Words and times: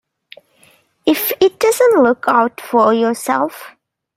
If 1.05 1.31
it 1.39 1.59
doesn't 1.59 2.01
look 2.01 2.25
out 2.27 2.59
for 2.59 2.91
yourself. 2.91 3.75